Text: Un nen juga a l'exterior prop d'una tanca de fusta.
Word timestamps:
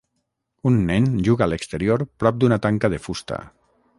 Un 0.69 0.79
nen 0.87 1.05
juga 1.27 1.45
a 1.47 1.49
l'exterior 1.51 2.05
prop 2.23 2.39
d'una 2.45 2.61
tanca 2.65 2.93
de 2.95 3.01
fusta. 3.07 3.43